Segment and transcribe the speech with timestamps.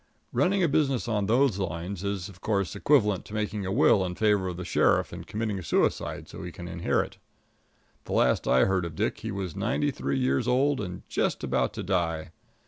[0.33, 4.15] Running a business on those lines is, of course, equivalent to making a will in
[4.15, 7.19] favor of the sheriff and committing suicide so that he can inherit.
[8.05, 11.71] The last I heard of Dick he was ninety three years old and just about
[11.73, 12.31] to die.